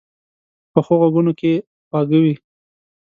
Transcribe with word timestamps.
پخو 0.71 0.93
غږونو 1.01 1.31
کې 1.39 1.53
خواږه 1.87 2.17
وي 2.23 2.35